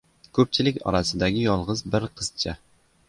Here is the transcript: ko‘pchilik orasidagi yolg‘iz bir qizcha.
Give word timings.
ko‘pchilik 0.37 0.79
orasidagi 0.91 1.43
yolg‘iz 1.49 1.85
bir 1.97 2.09
qizcha. 2.21 2.57